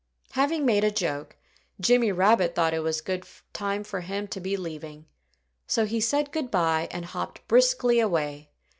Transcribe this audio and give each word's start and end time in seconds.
Having 0.31 0.65
made 0.65 0.83
a 0.83 0.89
joke, 0.89 1.35
Jimmy 1.79 2.11
Rabbit 2.11 2.55
thought 2.55 2.73
it 2.73 2.79
was 2.79 3.01
a 3.01 3.03
good 3.03 3.23
time 3.53 3.83
for 3.83 4.01
him 4.01 4.27
to 4.29 4.39
be 4.39 4.57
leaving. 4.57 5.05
So 5.67 5.85
he 5.85 6.01
said 6.01 6.31
good 6.31 6.49
by 6.49 6.87
and 6.89 7.05
hopped 7.05 7.47
briskly 7.47 7.99
away. 7.99 8.49